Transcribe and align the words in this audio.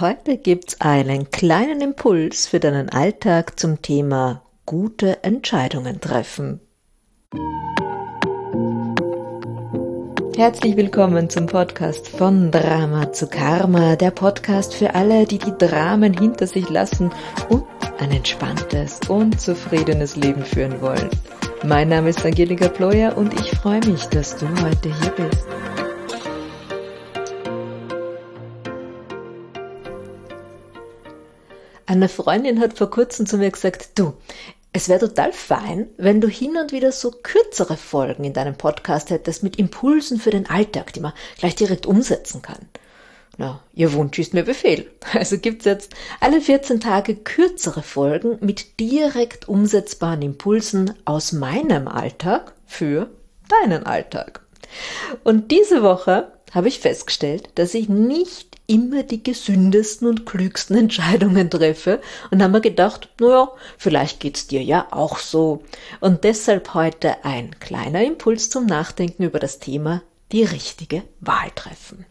Heute 0.00 0.38
gibt's 0.38 0.80
einen 0.80 1.30
kleinen 1.30 1.80
Impuls 1.80 2.48
für 2.48 2.58
deinen 2.58 2.88
Alltag 2.88 3.60
zum 3.60 3.80
Thema 3.80 4.42
gute 4.66 5.22
Entscheidungen 5.22 6.00
treffen. 6.00 6.58
Herzlich 10.34 10.76
willkommen 10.76 11.30
zum 11.30 11.46
Podcast 11.46 12.08
von 12.08 12.50
Drama 12.50 13.12
zu 13.12 13.28
Karma, 13.28 13.94
der 13.94 14.10
Podcast 14.10 14.74
für 14.74 14.96
alle, 14.96 15.26
die 15.26 15.38
die 15.38 15.56
Dramen 15.56 16.12
hinter 16.12 16.48
sich 16.48 16.68
lassen 16.68 17.12
und 17.48 17.62
ein 18.00 18.10
entspanntes 18.10 18.98
und 19.06 19.40
zufriedenes 19.40 20.16
Leben 20.16 20.44
führen 20.44 20.80
wollen. 20.80 21.08
Mein 21.64 21.90
Name 21.90 22.10
ist 22.10 22.26
Angelika 22.26 22.66
Ployer 22.66 23.16
und 23.16 23.32
ich 23.34 23.52
freue 23.52 23.86
mich, 23.86 24.06
dass 24.06 24.36
du 24.36 24.48
heute 24.60 24.92
hier 25.00 25.12
bist. 25.12 25.46
Eine 31.86 32.08
Freundin 32.08 32.60
hat 32.60 32.78
vor 32.78 32.90
kurzem 32.90 33.26
zu 33.26 33.36
mir 33.36 33.50
gesagt, 33.50 33.90
du, 33.96 34.14
es 34.72 34.88
wäre 34.88 35.00
total 35.00 35.32
fein, 35.32 35.88
wenn 35.98 36.20
du 36.20 36.28
hin 36.28 36.56
und 36.56 36.72
wieder 36.72 36.92
so 36.92 37.10
kürzere 37.10 37.76
Folgen 37.76 38.24
in 38.24 38.32
deinem 38.32 38.56
Podcast 38.56 39.10
hättest 39.10 39.42
mit 39.42 39.56
Impulsen 39.56 40.18
für 40.18 40.30
den 40.30 40.48
Alltag, 40.48 40.92
die 40.92 41.00
man 41.00 41.12
gleich 41.38 41.54
direkt 41.54 41.86
umsetzen 41.86 42.42
kann. 42.42 42.68
Na, 43.36 43.60
ihr 43.74 43.92
Wunsch 43.92 44.18
ist 44.18 44.34
mir 44.34 44.44
Befehl. 44.44 44.90
Also 45.12 45.38
gibt's 45.38 45.64
jetzt 45.64 45.92
alle 46.20 46.40
14 46.40 46.80
Tage 46.80 47.16
kürzere 47.16 47.82
Folgen 47.82 48.38
mit 48.40 48.80
direkt 48.80 49.48
umsetzbaren 49.48 50.22
Impulsen 50.22 50.94
aus 51.04 51.32
meinem 51.32 51.86
Alltag 51.86 52.52
für 52.66 53.10
deinen 53.48 53.84
Alltag. 53.84 54.40
Und 55.22 55.50
diese 55.50 55.82
Woche 55.82 56.32
habe 56.52 56.68
ich 56.68 56.80
festgestellt, 56.80 57.50
dass 57.56 57.74
ich 57.74 57.88
nicht 57.88 58.53
immer 58.66 59.02
die 59.02 59.22
gesündesten 59.22 60.08
und 60.08 60.26
klügsten 60.26 60.76
Entscheidungen 60.78 61.50
treffe 61.50 62.00
und 62.30 62.42
haben 62.42 62.52
mir 62.52 62.60
gedacht, 62.60 63.08
naja, 63.20 63.50
vielleicht 63.78 64.20
geht's 64.20 64.46
dir 64.46 64.62
ja 64.62 64.86
auch 64.90 65.18
so. 65.18 65.62
Und 66.00 66.24
deshalb 66.24 66.74
heute 66.74 67.24
ein 67.24 67.58
kleiner 67.60 68.04
Impuls 68.04 68.50
zum 68.50 68.66
Nachdenken 68.66 69.24
über 69.24 69.38
das 69.38 69.58
Thema 69.58 70.02
die 70.32 70.44
richtige 70.44 71.02
Wahl 71.20 71.50
treffen. 71.54 72.06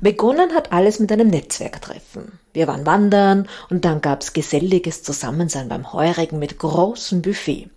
Begonnen 0.00 0.54
hat 0.54 0.72
alles 0.72 1.00
mit 1.00 1.10
einem 1.12 1.28
Netzwerktreffen. 1.28 2.38
Wir 2.52 2.66
waren 2.68 2.86
wandern 2.86 3.48
und 3.68 3.84
dann 3.84 4.00
gab's 4.00 4.32
geselliges 4.32 5.02
Zusammensein 5.02 5.68
beim 5.68 5.92
Heurigen 5.92 6.38
mit 6.38 6.58
großem 6.58 7.20
Buffet. 7.20 7.68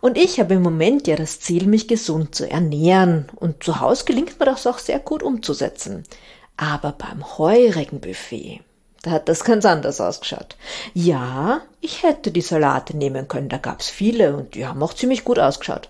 Und 0.00 0.16
ich 0.16 0.40
habe 0.40 0.54
im 0.54 0.62
Moment 0.62 1.06
ja 1.06 1.16
das 1.16 1.40
Ziel, 1.40 1.66
mich 1.66 1.86
gesund 1.86 2.34
zu 2.34 2.50
ernähren 2.50 3.28
und 3.36 3.62
zu 3.62 3.80
Hause 3.80 4.04
gelingt 4.06 4.40
mir 4.40 4.46
das 4.46 4.66
auch 4.66 4.78
sehr 4.78 4.98
gut 4.98 5.22
umzusetzen. 5.22 6.04
Aber 6.60 6.92
beim 6.92 7.38
heurigen 7.38 8.00
Buffet, 8.00 8.60
da 9.00 9.12
hat 9.12 9.30
das 9.30 9.44
ganz 9.44 9.64
anders 9.64 9.98
ausgeschaut. 9.98 10.56
Ja, 10.92 11.62
ich 11.80 12.02
hätte 12.02 12.30
die 12.30 12.42
Salate 12.42 12.94
nehmen 12.94 13.28
können, 13.28 13.48
da 13.48 13.56
gab's 13.56 13.88
viele 13.88 14.36
und 14.36 14.54
die 14.54 14.66
haben 14.66 14.82
auch 14.82 14.92
ziemlich 14.92 15.24
gut 15.24 15.38
ausgeschaut. 15.38 15.88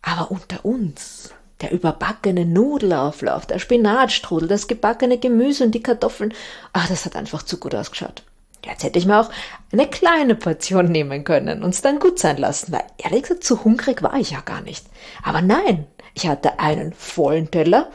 Aber 0.00 0.30
unter 0.30 0.64
uns, 0.64 1.34
der 1.60 1.72
überbackene 1.72 2.46
Nudelauflauf, 2.46 3.46
der 3.46 3.58
Spinatstrudel, 3.58 4.46
das 4.46 4.68
gebackene 4.68 5.18
Gemüse 5.18 5.64
und 5.64 5.74
die 5.74 5.82
Kartoffeln, 5.82 6.32
ach, 6.72 6.88
das 6.88 7.04
hat 7.04 7.16
einfach 7.16 7.42
zu 7.42 7.56
gut 7.56 7.74
ausgeschaut. 7.74 8.22
Jetzt 8.64 8.84
hätte 8.84 9.00
ich 9.00 9.06
mir 9.06 9.18
auch 9.20 9.30
eine 9.72 9.88
kleine 9.88 10.36
Portion 10.36 10.92
nehmen 10.92 11.24
können 11.24 11.64
und 11.64 11.70
es 11.74 11.82
dann 11.82 11.98
gut 11.98 12.20
sein 12.20 12.36
lassen, 12.36 12.70
weil 12.70 12.84
ehrlich 12.98 13.22
gesagt, 13.22 13.42
zu 13.42 13.64
hungrig 13.64 14.04
war 14.04 14.14
ich 14.14 14.30
ja 14.30 14.42
gar 14.42 14.60
nicht. 14.60 14.86
Aber 15.24 15.42
nein, 15.42 15.88
ich 16.14 16.28
hatte 16.28 16.60
einen 16.60 16.92
vollen 16.92 17.50
Teller 17.50 17.90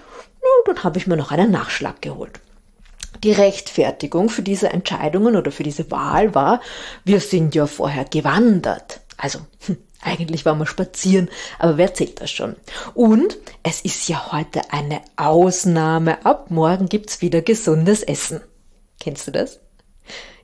dann 0.65 0.83
habe 0.83 0.97
ich 0.97 1.07
mir 1.07 1.17
noch 1.17 1.31
einen 1.31 1.51
Nachschlag 1.51 2.01
geholt. 2.01 2.39
Die 3.23 3.31
Rechtfertigung 3.31 4.29
für 4.29 4.41
diese 4.41 4.69
Entscheidungen 4.69 5.35
oder 5.35 5.51
für 5.51 5.63
diese 5.63 5.89
Wahl 5.91 6.35
war, 6.35 6.61
wir 7.05 7.19
sind 7.19 7.55
ja 7.55 7.67
vorher 7.67 8.05
gewandert. 8.05 9.01
Also, 9.17 9.39
hm, 9.65 9.77
eigentlich 10.01 10.45
waren 10.45 10.59
wir 10.59 10.65
spazieren, 10.65 11.29
aber 11.59 11.77
wer 11.77 11.93
zählt 11.93 12.19
das 12.21 12.31
schon? 12.31 12.55
Und 12.93 13.37
es 13.61 13.81
ist 13.81 14.09
ja 14.09 14.31
heute 14.31 14.61
eine 14.71 15.01
Ausnahme. 15.15 16.25
Ab 16.25 16.51
morgen 16.51 16.89
gibt's 16.89 17.21
wieder 17.21 17.41
gesundes 17.41 18.03
Essen. 18.03 18.41
Kennst 18.99 19.27
du 19.27 19.31
das? 19.31 19.59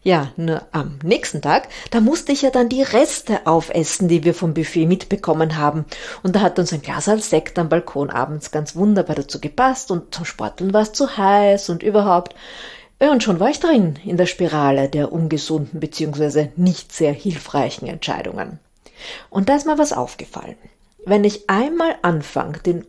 Ja, 0.02 0.31
nur 0.38 0.62
am 0.72 0.97
nächsten 1.03 1.42
Tag, 1.42 1.68
da 1.92 2.00
musste 2.00 2.31
ich 2.31 2.42
ja 2.42 2.52
dann 2.52 2.70
die 2.70 2.84
Reste 2.84 3.46
aufessen, 3.46 4.08
die 4.08 4.24
wir 4.24 4.34
vom 4.34 4.53
Buffet 4.53 4.86
mitbekommen 4.86 5.58
haben. 5.58 5.86
Und 6.24 6.36
da 6.36 6.40
hat 6.40 6.58
uns 6.58 6.72
ein 6.72 6.81
Glas 6.81 7.06
Sekt 7.06 7.59
am 7.59 7.68
Balkon 7.68 8.09
abends 8.09 8.52
ganz 8.52 8.78
wunderbar 8.78 9.18
dazu 9.18 9.42
gepasst 9.42 9.92
und 9.92 10.16
zum 10.16 10.24
Sporteln 10.24 10.74
war 10.74 10.84
es 10.84 10.94
zu 10.94 11.18
heiß 11.18 11.69
und 11.69 11.84
überhaupt. 11.84 12.34
Und 13.00 13.24
schon 13.24 13.40
war 13.42 13.50
ich 13.50 13.59
drin 13.59 14.00
in 14.06 14.16
der 14.16 14.25
Spirale 14.25 14.88
der 14.88 15.12
ungesunden 15.12 15.80
bzw. 15.80 16.50
nicht 16.56 16.94
sehr 16.94 17.14
hilfreichen 17.14 17.88
Entscheidungen. 17.88 18.59
Und 19.30 19.50
da 19.50 19.56
ist 19.56 19.66
mir 19.66 19.78
was 19.78 19.94
aufgefallen. 19.94 20.56
Wenn 21.06 21.24
ich 21.24 21.50
einmal 21.50 21.96
anfange, 22.02 22.59
den 22.59 22.86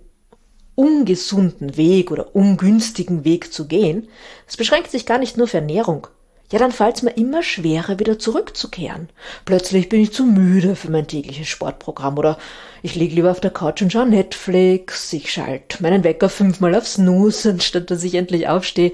ungesunden 0.75 1.77
Weg 1.77 2.11
oder 2.11 2.35
ungünstigen 2.35 3.25
Weg 3.25 3.53
zu 3.53 3.67
gehen, 3.67 4.09
es 4.47 4.57
beschränkt 4.57 4.91
sich 4.91 5.07
gar 5.07 5.19
nicht 5.19 5.37
nur 5.37 5.47
für 5.47 5.59
Ernährung, 5.59 6.07
ja, 6.53 6.59
dann 6.59 6.73
fällt's 6.73 7.03
mir 7.03 7.17
immer 7.17 7.43
schwerer, 7.43 7.99
wieder 7.99 8.19
zurückzukehren. 8.19 9.09
Plötzlich 9.45 9.89
bin 9.89 10.01
ich 10.01 10.13
zu 10.13 10.25
müde 10.25 10.75
für 10.75 10.91
mein 10.91 11.07
tägliches 11.07 11.49
Sportprogramm 11.49 12.19
oder 12.19 12.39
ich 12.83 12.97
liege 12.97 13.15
lieber 13.15 13.31
auf 13.31 13.41
der 13.41 13.53
Couch 13.53 13.83
und 13.83 13.93
schaue 13.93 14.09
Netflix, 14.09 15.13
ich 15.13 15.33
schalte 15.33 15.83
meinen 15.83 16.03
Wecker 16.03 16.29
fünfmal 16.29 16.75
auf 16.75 16.89
Snooze, 16.89 17.51
anstatt 17.51 17.91
dass 17.91 18.03
ich 18.03 18.15
endlich 18.15 18.49
aufstehe. 18.49 18.93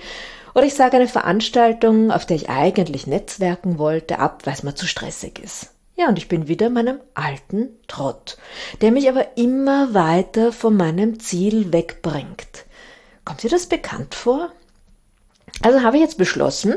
Oder 0.54 0.66
ich 0.66 0.74
sage 0.74 0.96
eine 0.96 1.08
Veranstaltung, 1.08 2.10
auf 2.10 2.26
der 2.26 2.36
ich 2.36 2.48
eigentlich 2.48 3.06
netzwerken 3.06 3.78
wollte, 3.78 4.18
ab, 4.18 4.42
weil 4.44 4.54
es 4.54 4.62
mir 4.62 4.74
zu 4.74 4.86
stressig 4.86 5.38
ist. 5.38 5.70
Ja, 5.96 6.08
und 6.08 6.18
ich 6.18 6.28
bin 6.28 6.48
wieder 6.48 6.66
in 6.66 6.74
meinem 6.74 7.00
alten 7.14 7.70
Trott, 7.88 8.36
der 8.82 8.90
mich 8.92 9.08
aber 9.08 9.38
immer 9.38 9.94
weiter 9.94 10.52
von 10.52 10.76
meinem 10.76 11.20
Ziel 11.20 11.72
wegbringt. 11.72 12.66
Kommt 13.24 13.42
dir 13.42 13.50
das 13.50 13.66
bekannt 13.66 14.14
vor? 14.14 14.50
Also 15.62 15.82
habe 15.82 15.96
ich 15.96 16.02
jetzt 16.02 16.18
beschlossen, 16.18 16.74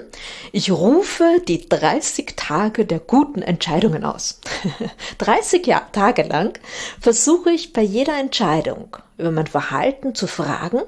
ich 0.51 0.71
rufe 0.71 1.41
die 1.47 1.67
30 1.67 2.35
Tage 2.35 2.85
der 2.85 2.99
guten 2.99 3.41
Entscheidungen 3.41 4.03
aus. 4.03 4.39
30 5.17 5.65
Jahr, 5.67 5.91
Tage 5.91 6.23
lang 6.23 6.57
versuche 6.99 7.51
ich 7.51 7.73
bei 7.73 7.81
jeder 7.81 8.17
Entscheidung 8.19 8.95
über 9.17 9.31
mein 9.31 9.47
Verhalten 9.47 10.15
zu 10.15 10.27
fragen, 10.27 10.81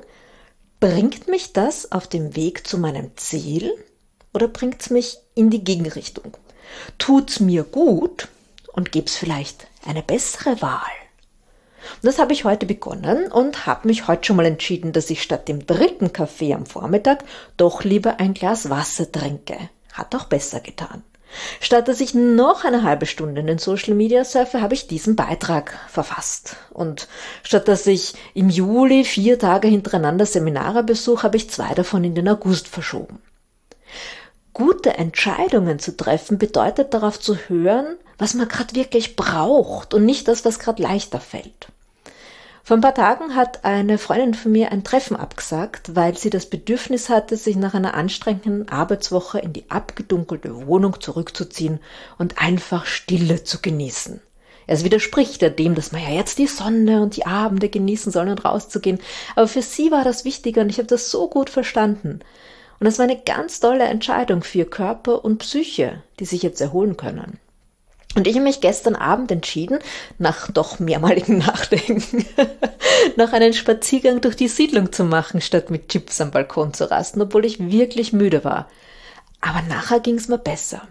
bringt 0.79 1.27
mich 1.27 1.53
das 1.53 1.91
auf 1.91 2.07
dem 2.07 2.35
Weg 2.35 2.67
zu 2.67 2.77
meinem 2.77 3.15
Ziel 3.17 3.73
oder 4.33 4.47
bringt 4.47 4.81
es 4.81 4.89
mich 4.89 5.17
in 5.35 5.49
die 5.49 5.63
Gegenrichtung? 5.63 6.37
Tut's 6.97 7.39
mir 7.39 7.63
gut 7.63 8.29
und 8.73 8.91
gibt's 8.91 9.17
vielleicht 9.17 9.67
eine 9.85 10.01
bessere 10.01 10.61
Wahl? 10.61 11.00
Das 12.01 12.19
habe 12.19 12.33
ich 12.33 12.45
heute 12.45 12.65
begonnen 12.65 13.31
und 13.31 13.65
habe 13.65 13.87
mich 13.87 14.07
heute 14.07 14.25
schon 14.25 14.35
mal 14.35 14.45
entschieden, 14.45 14.93
dass 14.93 15.09
ich 15.09 15.21
statt 15.21 15.47
dem 15.47 15.65
dritten 15.65 16.13
Kaffee 16.13 16.53
am 16.53 16.65
Vormittag 16.65 17.23
doch 17.57 17.83
lieber 17.83 18.19
ein 18.19 18.33
Glas 18.33 18.69
Wasser 18.69 19.11
trinke. 19.11 19.57
Hat 19.93 20.15
auch 20.15 20.25
besser 20.25 20.59
getan. 20.59 21.03
Statt 21.59 21.87
dass 21.87 22.01
ich 22.01 22.13
noch 22.13 22.65
eine 22.65 22.83
halbe 22.83 23.05
Stunde 23.05 23.41
in 23.41 23.47
den 23.47 23.57
Social 23.57 23.93
Media 23.93 24.23
surfe, 24.23 24.61
habe 24.61 24.73
ich 24.73 24.87
diesen 24.87 25.15
Beitrag 25.15 25.77
verfasst. 25.87 26.57
Und 26.71 27.07
statt 27.43 27.67
dass 27.67 27.87
ich 27.87 28.13
im 28.33 28.49
Juli 28.49 29.03
vier 29.03 29.39
Tage 29.39 29.67
hintereinander 29.67 30.25
Seminare 30.25 30.83
besuche, 30.83 31.23
habe 31.23 31.37
ich 31.37 31.49
zwei 31.49 31.73
davon 31.73 32.03
in 32.03 32.15
den 32.15 32.27
August 32.27 32.67
verschoben. 32.67 33.19
Gute 34.53 34.97
Entscheidungen 34.97 35.79
zu 35.79 35.95
treffen 35.95 36.37
bedeutet 36.37 36.93
darauf 36.93 37.19
zu 37.19 37.35
hören, 37.35 37.97
was 38.17 38.33
man 38.33 38.49
gerade 38.49 38.75
wirklich 38.75 39.15
braucht 39.15 39.93
und 39.93 40.05
nicht 40.05 40.27
das, 40.27 40.43
was 40.43 40.59
gerade 40.59 40.83
leichter 40.83 41.21
fällt. 41.21 41.67
Vor 42.63 42.77
ein 42.77 42.81
paar 42.81 42.93
Tagen 42.93 43.35
hat 43.35 43.65
eine 43.65 43.97
Freundin 43.97 44.35
von 44.35 44.51
mir 44.51 44.71
ein 44.71 44.83
Treffen 44.83 45.15
abgesagt, 45.15 45.95
weil 45.95 46.15
sie 46.15 46.29
das 46.29 46.45
Bedürfnis 46.45 47.09
hatte, 47.09 47.35
sich 47.35 47.55
nach 47.55 47.73
einer 47.73 47.95
anstrengenden 47.95 48.69
Arbeitswoche 48.69 49.39
in 49.39 49.51
die 49.51 49.69
abgedunkelte 49.69 50.67
Wohnung 50.67 51.01
zurückzuziehen 51.01 51.79
und 52.19 52.37
einfach 52.37 52.85
Stille 52.85 53.43
zu 53.43 53.61
genießen. 53.61 54.21
Es 54.67 54.83
widerspricht 54.83 55.41
dem, 55.59 55.73
dass 55.75 55.91
man 55.91 56.03
ja 56.03 56.11
jetzt 56.11 56.37
die 56.37 56.47
Sonne 56.47 57.01
und 57.01 57.15
die 57.15 57.25
Abende 57.25 57.67
genießen 57.67 58.11
soll 58.11 58.29
und 58.29 58.45
rauszugehen. 58.45 58.99
Aber 59.35 59.47
für 59.47 59.63
sie 59.63 59.91
war 59.91 60.03
das 60.03 60.23
wichtiger 60.23 60.61
und 60.61 60.69
ich 60.69 60.77
habe 60.77 60.87
das 60.87 61.09
so 61.09 61.27
gut 61.27 61.49
verstanden. 61.49 62.19
Und 62.79 62.87
es 62.87 62.99
war 62.99 63.03
eine 63.03 63.19
ganz 63.19 63.59
tolle 63.59 63.83
Entscheidung 63.85 64.43
für 64.43 64.65
Körper 64.65 65.25
und 65.25 65.39
Psyche, 65.39 66.03
die 66.19 66.25
sich 66.25 66.43
jetzt 66.43 66.61
erholen 66.61 66.95
können. 66.95 67.39
Und 68.15 68.27
ich 68.27 68.35
habe 68.35 68.43
mich 68.43 68.59
gestern 68.59 68.95
Abend 68.95 69.31
entschieden, 69.31 69.79
nach 70.17 70.51
doch 70.51 70.79
mehrmaligen 70.79 71.37
Nachdenken, 71.45 72.25
noch 73.15 73.31
einen 73.31 73.53
Spaziergang 73.53 74.21
durch 74.21 74.35
die 74.35 74.49
Siedlung 74.49 74.91
zu 74.91 75.05
machen, 75.05 75.41
statt 75.41 75.69
mit 75.69 75.89
Chips 75.89 76.19
am 76.19 76.31
Balkon 76.31 76.73
zu 76.73 76.89
rasten, 76.89 77.21
obwohl 77.21 77.45
ich 77.45 77.71
wirklich 77.71 78.11
müde 78.11 78.43
war. 78.43 78.69
Aber 79.39 79.61
nachher 79.63 79.99
ging 79.99 80.15
es 80.15 80.27
mir 80.27 80.37
besser. 80.37 80.87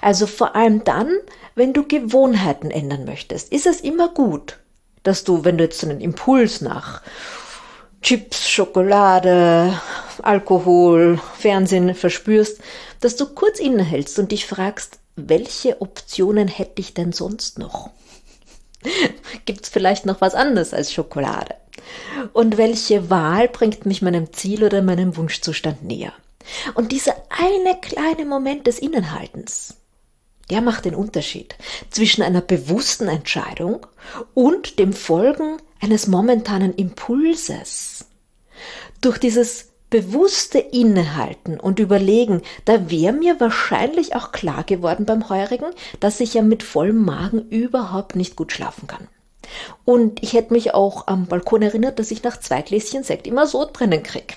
Also 0.00 0.26
vor 0.26 0.56
allem 0.56 0.84
dann, 0.84 1.10
wenn 1.54 1.72
du 1.72 1.86
Gewohnheiten 1.86 2.70
ändern 2.70 3.04
möchtest, 3.04 3.52
ist 3.52 3.66
es 3.66 3.80
immer 3.80 4.08
gut, 4.08 4.58
dass 5.02 5.24
du, 5.24 5.44
wenn 5.44 5.58
du 5.58 5.64
jetzt 5.64 5.80
so 5.80 5.88
einen 5.88 6.00
Impuls 6.00 6.60
nach 6.60 7.02
Chips, 8.02 8.48
Schokolade, 8.48 9.78
Alkohol, 10.22 11.20
Fernsehen 11.38 11.94
verspürst, 11.94 12.60
dass 13.00 13.16
du 13.16 13.26
kurz 13.26 13.60
innehältst 13.60 14.18
und 14.18 14.32
dich 14.32 14.46
fragst, 14.46 14.98
welche 15.16 15.80
Optionen 15.82 16.48
hätte 16.48 16.80
ich 16.80 16.94
denn 16.94 17.12
sonst 17.12 17.58
noch? 17.58 17.90
Gibt's 19.44 19.68
vielleicht 19.68 20.06
noch 20.06 20.20
was 20.20 20.34
anderes 20.34 20.72
als 20.72 20.92
Schokolade? 20.92 21.54
Und 22.32 22.56
welche 22.56 23.10
Wahl 23.10 23.48
bringt 23.48 23.84
mich 23.86 24.02
meinem 24.02 24.32
Ziel 24.32 24.64
oder 24.64 24.82
meinem 24.82 25.16
Wunschzustand 25.16 25.82
näher? 25.82 26.12
Und 26.74 26.92
dieser 26.92 27.14
eine 27.28 27.78
kleine 27.80 28.24
Moment 28.24 28.66
des 28.66 28.78
Innenhaltens, 28.78 29.74
der 30.48 30.62
macht 30.62 30.84
den 30.84 30.94
Unterschied 30.94 31.54
zwischen 31.90 32.22
einer 32.22 32.40
bewussten 32.40 33.08
Entscheidung 33.08 33.86
und 34.34 34.78
dem 34.78 34.92
Folgen 34.92 35.58
eines 35.80 36.06
momentanen 36.06 36.74
Impulses. 36.74 37.89
Durch 39.00 39.18
dieses 39.18 39.70
bewusste 39.90 40.58
Innehalten 40.58 41.58
und 41.58 41.80
Überlegen, 41.80 42.42
da 42.64 42.90
wäre 42.90 43.12
mir 43.12 43.40
wahrscheinlich 43.40 44.14
auch 44.14 44.30
klar 44.30 44.64
geworden 44.64 45.04
beim 45.04 45.28
Heurigen, 45.28 45.70
dass 45.98 46.20
ich 46.20 46.34
ja 46.34 46.42
mit 46.42 46.62
vollem 46.62 47.04
Magen 47.04 47.48
überhaupt 47.48 48.14
nicht 48.14 48.36
gut 48.36 48.52
schlafen 48.52 48.86
kann. 48.86 49.08
Und 49.84 50.22
ich 50.22 50.34
hätte 50.34 50.52
mich 50.52 50.74
auch 50.74 51.08
am 51.08 51.26
Balkon 51.26 51.62
erinnert, 51.62 51.98
dass 51.98 52.12
ich 52.12 52.22
nach 52.22 52.38
zwei 52.38 52.62
Gläschen 52.62 53.02
Sekt 53.02 53.26
immer 53.26 53.46
Sodbrennen 53.48 54.02
krieg. 54.04 54.36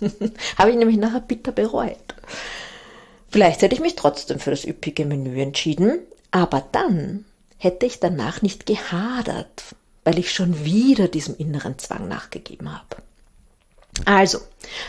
Habe 0.58 0.70
ich 0.70 0.76
nämlich 0.76 0.96
nachher 0.96 1.20
bitter 1.20 1.50
bereut. 1.50 2.14
Vielleicht 3.28 3.62
hätte 3.62 3.74
ich 3.74 3.80
mich 3.80 3.96
trotzdem 3.96 4.38
für 4.38 4.50
das 4.50 4.64
üppige 4.64 5.06
Menü 5.06 5.40
entschieden, 5.40 5.98
aber 6.30 6.64
dann 6.70 7.24
hätte 7.58 7.84
ich 7.84 7.98
danach 7.98 8.42
nicht 8.42 8.66
gehadert, 8.66 9.64
weil 10.04 10.20
ich 10.20 10.30
schon 10.30 10.64
wieder 10.64 11.08
diesem 11.08 11.36
inneren 11.36 11.78
Zwang 11.78 12.06
nachgegeben 12.06 12.72
habe. 12.72 13.02
Also, 14.04 14.38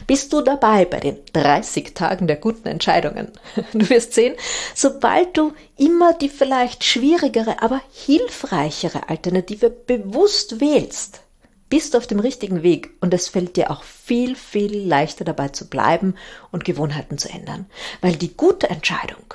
bist 0.08 0.34
du 0.34 0.42
dabei 0.42 0.86
bei 0.86 1.00
den 1.00 1.18
30 1.34 1.94
Tagen 1.94 2.28
der 2.28 2.38
guten 2.38 2.68
Entscheidungen? 2.68 3.32
Du 3.74 3.90
wirst 3.90 4.14
sehen, 4.14 4.36
sobald 4.74 5.38
du 5.38 5.54
immer 5.78 6.14
die 6.14 6.30
vielleicht 6.30 6.84
schwierigere, 6.84 7.62
aber 7.62 7.82
hilfreichere 7.94 9.10
Alternative 9.10 9.70
bewusst 9.70 10.60
wählst, 10.60 11.22
bist 11.70 11.94
du 11.94 11.98
auf 11.98 12.08
dem 12.08 12.20
richtigen 12.20 12.64
Weg 12.64 12.92
und 13.02 13.14
es 13.14 13.28
fällt 13.28 13.56
dir 13.58 13.72
auch 13.72 13.84
viel, 13.84 14.36
viel 14.36 14.78
leichter 14.78 15.26
dabei 15.26 15.50
zu 15.50 15.70
bleiben 15.70 16.16
und 16.52 16.66
Gewohnheiten 16.66 17.18
zu 17.18 17.30
ändern. 17.30 17.66
Weil 18.02 18.16
die 18.16 18.36
gute 18.36 18.70
Entscheidung, 18.70 19.34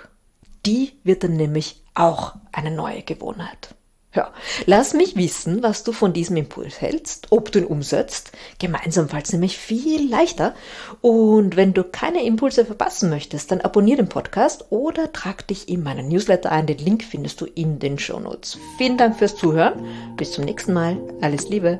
die 0.66 0.92
wird 1.04 1.24
dann 1.24 1.36
nämlich 1.36 1.82
auch 1.94 2.34
eine 2.52 2.70
neue 2.70 3.02
Gewohnheit. 3.02 3.74
Ja, 4.12 4.32
lass 4.66 4.92
mich 4.92 5.14
wissen, 5.14 5.62
was 5.62 5.84
du 5.84 5.92
von 5.92 6.12
diesem 6.12 6.36
Impuls 6.36 6.80
hältst, 6.80 7.28
ob 7.30 7.52
du 7.52 7.60
ihn 7.60 7.64
umsetzt. 7.64 8.32
Gemeinsam 8.58 9.08
fällt 9.08 9.26
es 9.26 9.32
nämlich 9.32 9.56
viel 9.56 10.10
leichter. 10.10 10.54
Und 11.00 11.54
wenn 11.54 11.74
du 11.74 11.84
keine 11.84 12.24
Impulse 12.24 12.66
verpassen 12.66 13.08
möchtest, 13.08 13.52
dann 13.52 13.60
abonniere 13.60 13.98
den 13.98 14.08
Podcast 14.08 14.66
oder 14.70 15.12
trag 15.12 15.46
dich 15.46 15.68
in 15.68 15.84
meinen 15.84 16.08
Newsletter 16.08 16.50
ein. 16.50 16.66
Den 16.66 16.78
Link 16.78 17.04
findest 17.04 17.40
du 17.40 17.46
in 17.46 17.78
den 17.78 18.00
Shownotes. 18.00 18.58
Vielen 18.78 18.98
Dank 18.98 19.16
fürs 19.16 19.36
Zuhören. 19.36 19.84
Bis 20.16 20.32
zum 20.32 20.44
nächsten 20.44 20.72
Mal. 20.72 20.98
Alles 21.20 21.48
Liebe. 21.48 21.78